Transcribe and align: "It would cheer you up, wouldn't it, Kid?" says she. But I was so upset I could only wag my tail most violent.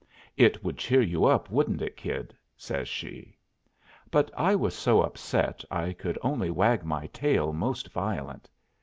"It 0.35 0.63
would 0.63 0.79
cheer 0.79 1.03
you 1.03 1.25
up, 1.25 1.51
wouldn't 1.51 1.79
it, 1.83 1.95
Kid?" 1.95 2.33
says 2.57 2.89
she. 2.89 3.37
But 4.09 4.31
I 4.35 4.55
was 4.55 4.73
so 4.73 4.99
upset 5.03 5.63
I 5.69 5.93
could 5.93 6.17
only 6.23 6.49
wag 6.49 6.83
my 6.83 7.05
tail 7.13 7.53
most 7.53 7.91
violent. 7.91 8.49